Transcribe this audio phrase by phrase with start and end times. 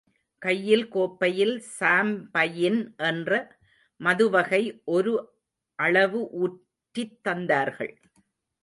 [0.41, 3.31] கையில் கோப்பையில் சாம்பயின் என்ற
[3.99, 4.63] மதுவகை
[4.89, 5.13] ஒரு
[5.79, 7.93] அளவு ஊற்றித் தந்தார்கள்.